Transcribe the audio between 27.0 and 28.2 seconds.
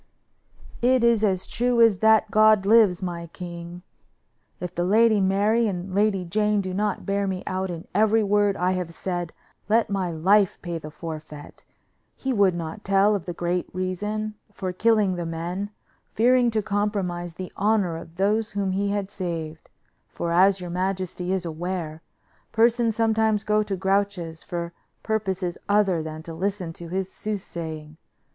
soothsaying.